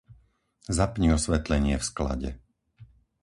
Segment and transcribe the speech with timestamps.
[0.77, 2.29] Zapni osvetlenie v sklade.